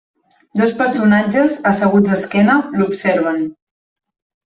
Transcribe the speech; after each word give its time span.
Dos 0.61 0.73
personatges, 0.79 1.59
asseguts 1.73 2.09
d'esquena, 2.15 2.59
l'observen. 2.83 3.41